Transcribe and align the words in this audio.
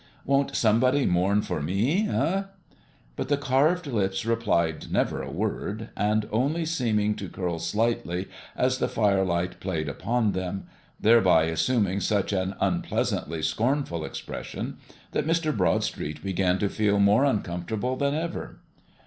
Won't 0.25 0.55
somebody 0.55 1.05
mourn 1.05 1.43
for 1.43 1.61
me, 1.61 2.07
eh?" 2.09 2.45
But 3.15 3.29
the 3.29 3.37
carved 3.37 3.85
lips 3.85 4.25
replied 4.25 4.91
never 4.91 5.21
a 5.21 5.29
word, 5.29 5.89
only 5.95 6.65
seeming 6.65 7.13
to 7.17 7.29
curl 7.29 7.59
slightly 7.59 8.27
as 8.55 8.79
the 8.79 8.87
firelight 8.87 9.59
played 9.59 9.87
upon 9.87 10.31
them, 10.31 10.65
thereby 10.99 11.43
assuming 11.43 11.99
such 11.99 12.33
an 12.33 12.55
unpleasantly 12.59 13.43
scornful 13.43 14.03
expression 14.03 14.77
that 15.11 15.27
Mr. 15.27 15.55
Broadstreet 15.55 16.23
began 16.23 16.57
to 16.57 16.67
feel 16.67 16.97
more 16.99 17.23
uncomfortable 17.23 17.95
than 17.95 18.15
ever. 18.15 18.57